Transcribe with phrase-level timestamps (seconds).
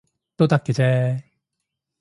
[0.35, 1.21] 都得嘅啫